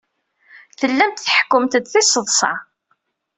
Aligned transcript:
Tellamt 0.79 1.23
tḥekkumt-d 1.25 1.85
tiseḍsa. 1.91 2.53